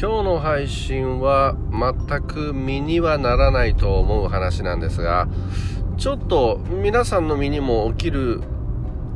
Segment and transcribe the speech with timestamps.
[0.00, 5.26] 今日の配信は全く身にはならないと思う話なんですが
[5.96, 8.40] ちょっと皆さんの身にも起きる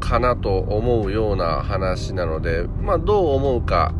[0.00, 3.94] かなと思うような話なので、まあ、どう思うか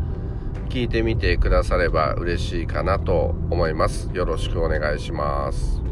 [0.67, 4.09] 聞いてみてくだされば嬉しいかなと思います。
[4.11, 5.82] よろしくお願いします。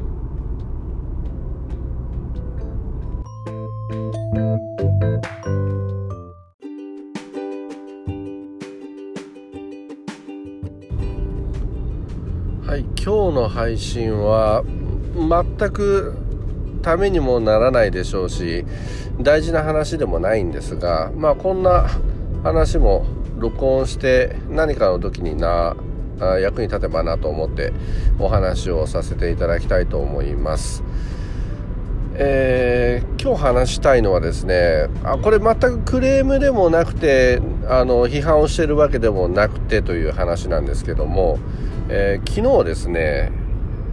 [12.71, 14.63] はい今日の配信は
[15.13, 16.15] 全く
[16.81, 18.65] ためにもならないでしょうし
[19.19, 21.89] 大事な話でもないんですがまあこんな
[22.43, 25.75] 話も録音して何かの時にな
[26.39, 27.73] 役に立てばなと思って
[28.19, 30.81] お話をさせていただきたいと思います。
[32.23, 41.39] えー、今日話したいのはですねあこれ全くクレームでもなくてあの批判をしてるわけでもなくてという話なんですけども、
[41.89, 43.31] えー、昨日ですね、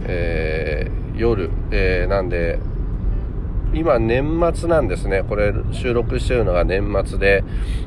[0.03, 2.59] えー、夜、えなんで
[3.73, 5.23] 今年末なんですね。
[5.23, 7.43] これ収録してるのが年末で、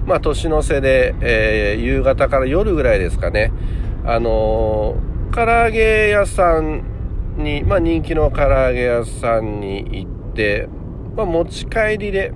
[0.06, 3.52] まあ年の瀬で、え、夕方から夜ぐらいですかね。
[4.04, 4.96] あの、
[5.34, 6.84] 唐揚げ屋さん
[7.36, 10.68] に、まあ人気の唐揚げ屋さんに行って、
[11.16, 12.32] まあ持ち帰りで、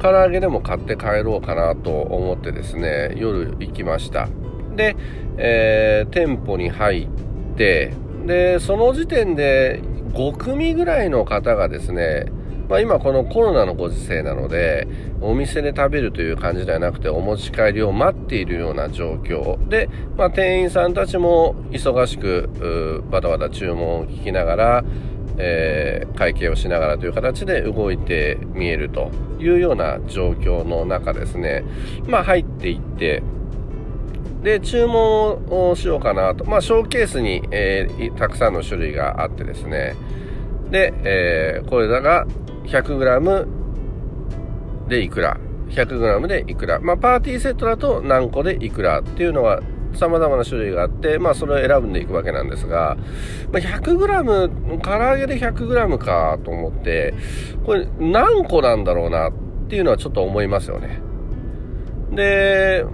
[0.00, 4.28] 唐揚げでも買って帰ろうかなと思ってですね、夜行きました。
[4.76, 4.96] で、
[5.36, 7.92] えー、店舗に入って、
[8.26, 9.80] で、その時点で
[10.12, 12.26] 5組ぐらいの方がですね、
[12.68, 14.86] まあ、今このコロナのご時世なので、
[15.20, 24.84] お店で食べるという感じではなくて、お持ち帰りを待っているような状況で、まあ、店員さんたちも忙しく、バタバタ注文を聞きながら、
[25.38, 31.64] えー、会計をしながらという形で動いて見えるというような状況の中ですね、
[32.06, 33.22] まあ、入っていって、
[34.42, 36.44] で、注文をしようかなと。
[36.44, 39.96] まあ、ショーケースに、えー、たくさんの種類があってですね。
[40.70, 42.26] で、えー、これらが
[42.64, 43.46] 100g
[44.88, 45.38] でいくら。
[45.70, 46.78] 100g でいくら。
[46.78, 49.60] まあ、パーティーセットだと何個でいくらっていうのは
[49.94, 52.96] 様々な種類があって、まあ、それを選んでいくわけなんですが、
[53.52, 57.14] まあ、100g、唐揚げで 100g かと思って、
[57.64, 59.32] これ何個なんだろうなっ
[59.68, 61.00] ていうのはちょっと思いますよね。
[62.12, 62.84] で、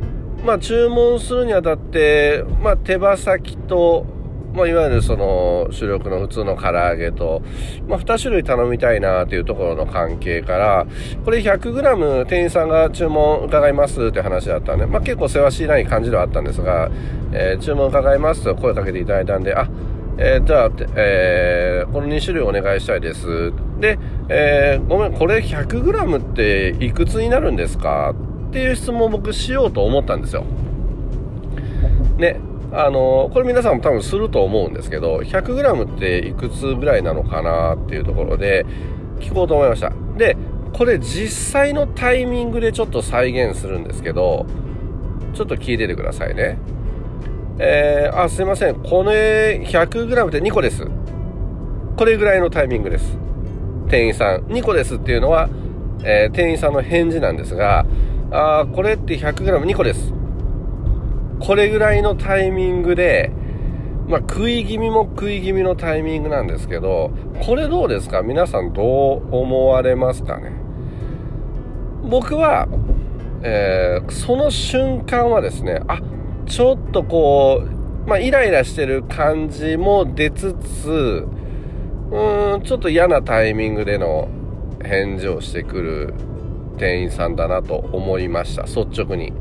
[0.45, 4.07] まあ、注文するにあたって、まあ、手羽先と、
[4.55, 7.43] まあ、いわゆるその主力の普通の唐揚げと、
[7.89, 10.87] まあ、2種類頼みたいなというところの関係から、
[11.25, 16.89] これ 100g 店員さんが注文伺いますって話だったんで、まあ、結構せわしない感じではあったんですが、
[17.33, 19.69] えー、注文伺いますと声かけていただいたんで、あ、
[20.19, 23.53] えー、じゃあ、えー、この2種類お願いしたいです。
[23.81, 23.99] で、
[24.29, 28.15] えー、ごめん、これ 100g っていくつになるんですか
[28.49, 30.45] っていう質問を僕しようと思ったんですよ。
[32.19, 32.39] ね。
[32.77, 38.67] あのこれ皆さんも多分すると思うんですけど 100g っていくつぐらいなのかなっていうところで
[39.21, 39.93] 聞こうと思いました。
[40.17, 40.37] で
[40.73, 44.47] これ実際のタイミングでちょっと再現するんですけど
[45.35, 46.59] ちょっと聞いててくださいね。
[47.61, 48.83] えー、あすいません。
[48.83, 50.85] これ 100g って2個です。
[51.97, 53.17] これぐらいのタイミングです。
[53.89, 54.47] 店員さん。
[54.47, 55.49] 2個ですっていうのは、
[56.03, 57.87] えー、店員さんの返事なんですが
[58.33, 60.13] あこれって 100g2 個です。
[61.41, 63.31] これぐらいのタイミングで、
[64.07, 67.11] まあ、食い気味も食い気味のタイミングなんですけど、
[67.45, 68.23] これどうですか？
[68.23, 68.83] 皆さんど
[69.17, 70.53] う思われますかね？
[72.03, 72.69] 僕は、
[73.43, 76.01] えー、その瞬間はですね、あ、
[76.47, 81.27] ちょっとこう、まあ、イライラしてる感じも出つつ、
[82.11, 84.29] うん、ちょっと嫌なタイミングでの
[84.85, 86.15] 返事をしてくる
[86.77, 88.65] 店員さんだなと思いました。
[88.65, 89.33] 率直に、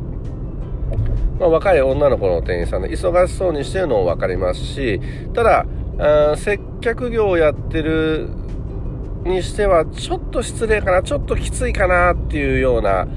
[1.40, 5.00] まあ、若い女の子の店員さんで忙しそうにしてるのも分かりますし
[5.34, 5.66] ただ
[6.38, 8.30] 接客業をやってる
[9.26, 13.08] にしてはちょっと失礼かなちょっときついかなっていうような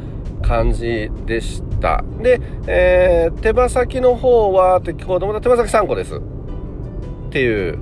[0.43, 2.05] 感じでした。
[2.23, 6.15] で、えー、手羽先の方はって聞こうと思ったら手羽先3個です。
[6.17, 6.21] っ
[7.31, 7.79] ていう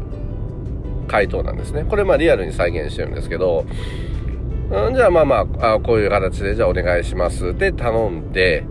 [1.07, 1.85] 回答なんですね。
[1.85, 3.67] これまあリアルに再現してるんですけど
[4.71, 7.55] うん、じゃあまあまああこういう形でじゃあお願いします。
[7.57, 8.65] で頼んで、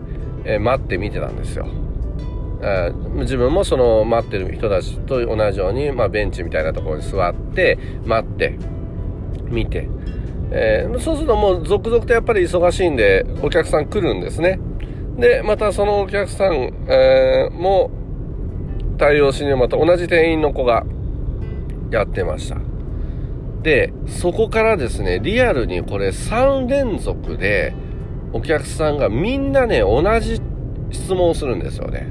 [0.44, 1.66] えー、待って見てたんですよ、
[2.60, 8.58] えー、自分もその待ってる人たちと同じように、まあ、ベンチみたいなところに座って待って
[9.44, 9.88] 見て、
[10.50, 14.58] えー、そうするともう続々とやっぱり忙しいんでお客さん来るんですね。
[15.18, 17.88] でまたそのお客さん、えも
[18.98, 20.84] 対応しにまた同じ店員の子が
[21.90, 22.56] やってました。
[23.62, 27.74] で、そこからですね、リアルにこれ3連続で、
[28.34, 30.42] お客さんがみんなね、同じ
[30.90, 32.08] 質問をするんですよね。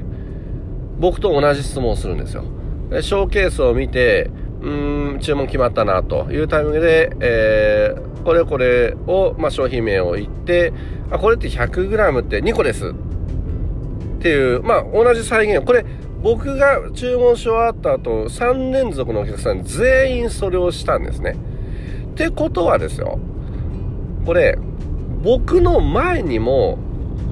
[0.98, 2.44] 僕と同じ質問をするんですよ。
[2.88, 4.30] でショーケースを見て、
[4.62, 10.72] うーん、注文決まったなというタイミングで、えー、これこれを、まあ、商品名を言って、
[11.10, 12.92] あ、これって 100g って2個ですっ
[14.20, 15.64] ていう、まあ、同じ再現。
[15.66, 15.84] これ、
[16.22, 21.36] 僕が注文し終わった後、3連続のお客さん全員それをしたんですね。
[22.12, 23.18] ってことはですよ、
[24.24, 24.56] これ、
[25.24, 26.78] 僕の前にも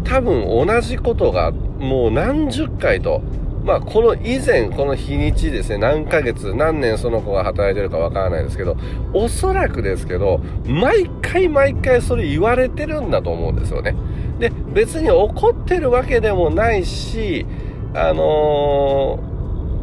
[0.05, 3.21] 多分同じことがもう何十回と、
[3.65, 8.77] まあ、この以前、この日にちですね、何ヶ月、何年その子が働いてるかわからないですけど、
[9.13, 13.95] おそらくですけど、毎回毎回それ言われてるんだと思うんですよね。
[14.39, 17.47] で、別に怒ってるわけでもないし、
[17.95, 19.19] あの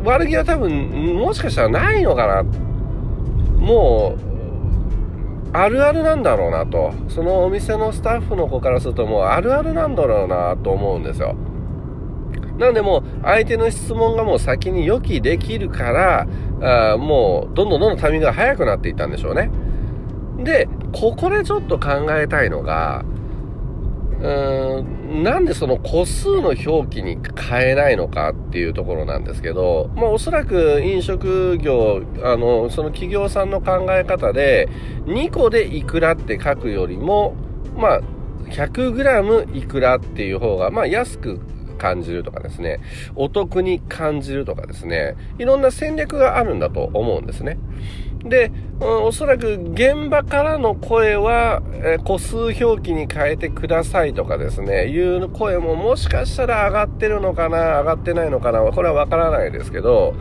[0.02, 2.44] ー、悪気は多分、もしかしたらないのかな。
[3.60, 4.29] もう、
[5.52, 6.94] あるあるなんだろうなと。
[7.08, 11.36] そのお店のスタッフの子からするともうあるあるなんだろうなと思うんですよ。
[12.58, 16.28] なんでもう相手の質問がもう先に予期できるから、
[16.94, 19.50] あもうどんどんどんどんタイミングが早くなっていったんでしょうね。
[20.44, 23.04] で、ここでちょっと考えたいのが、
[24.20, 27.18] なんでその個数の表記に
[27.50, 34.68] 変えないのかっていうところなんですけど、まあおそらく飲食業、あの、その企業さんの考え方で、
[35.06, 37.36] 2個でいくらって書くよりも、
[37.78, 38.02] まあ、
[38.50, 41.40] 100g いくらっていう方が、まあ安く
[41.78, 42.82] 感じるとかですね、
[43.16, 47.58] お得に感じるとかですね、いろんな戦略があるんだと思うんですね。
[48.24, 48.52] で、
[48.82, 60.16] うん、おそらく現場からの声は、えー、個数表記に変えてくださいとかですね、いう声ももしかしたら上がってるのかな、上がってないのかな、これはわからないですけど、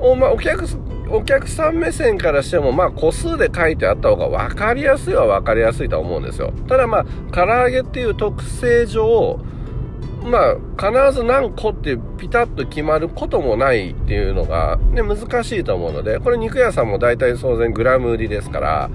[0.00, 0.66] お,、まあ、お客
[1.10, 6.52] お客さん目線からしても、まあ、個数で書いてあった方が分かりやすいは分かりやすいと思うんですよ。
[6.68, 9.38] ただまあ、唐揚げっていう特性上、
[10.24, 18.90] まあ、必ず何個ってピタッと決まることもないっていうのが、ね、難しいと思うので、これ肉屋さんも大体当然グラム売りですから、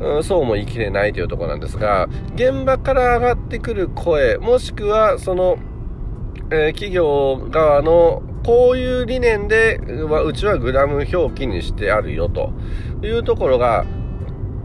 [0.00, 5.58] うん、そうも言い切れないというところなんですが、現場から上がってくる声、もしくはその、
[6.50, 12.52] えー、企業側のこういう理念で、うちはグラム表記にしてあるよと
[13.02, 13.86] いうところが、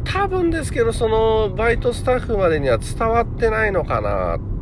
[0.03, 4.54] 多分ですけど、そのバイトスタッフまでには伝わってないのかなって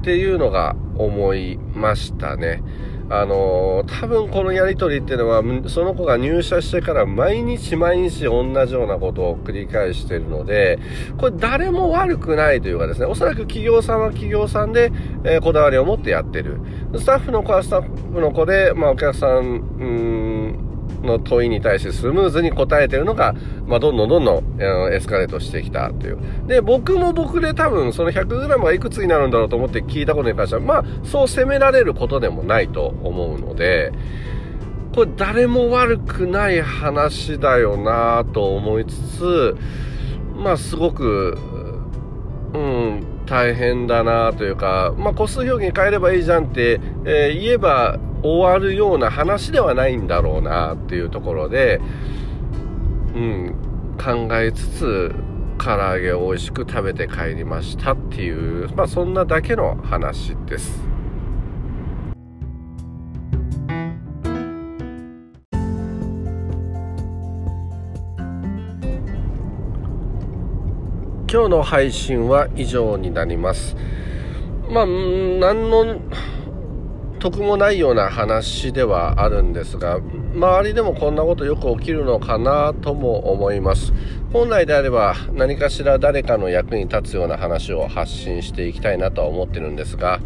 [0.00, 2.62] っていうのが思いましたね。
[3.12, 10.78] あのー、多分このやりとりっていうのは、その子が入社してから毎日毎日同じようなことを繰り返してるので、
[11.18, 14.92] これ誰も悪くないというかですね、おそらく企業さんは企業さんで、
[15.24, 16.60] えー、こだわりを持ってやってる。
[16.96, 20.29] スタッフの子はスタッフの子で、まあお客さん、うん
[21.12, 23.34] の問いに対してスムーズに答えてるのが、
[23.66, 24.58] まあ、どんどんどんどん、
[24.92, 26.18] エスカレートしてきたという。
[26.46, 33.92] で、僕も僕で多分その 100g がいくつになるんだろうと思って聞いたことに関しては、まあ、そう責められることでもないと思うので、
[34.94, 39.56] これ誰も悪くない話だよなと思いつつ、
[40.34, 41.38] まあ、すごく、
[42.54, 51.80] うん、大変だなというか、まあ、個数表現変えればいいじゃんって、えー、言えば終わるような話ではないんだろうなっていうところで、
[53.14, 53.54] うん、
[53.98, 55.14] 考えつつ
[55.58, 60.90] 唐揚げを美味しく食べて帰りましたっていう、まあ、そんなだけの話です。
[71.32, 73.76] 今日の配信は以上になります。
[74.68, 76.00] まあ、何の
[77.20, 80.00] 得もないような話ではあるんですが
[80.34, 83.92] 周りでもこんなことよく起きるのかなとも思います。
[84.32, 90.20] 本来であれば何かしら誰かの役に立つような話を発信していきたいなとは思ってるんですが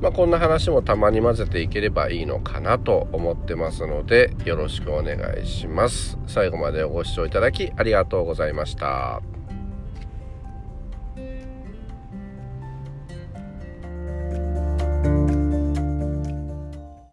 [0.00, 6.18] まあ、こんな話もたまに混ぜていければいいのかなと思ってますのでよろしくお願いします。
[6.26, 9.39] 最後までご視聴いただきありがとうございました。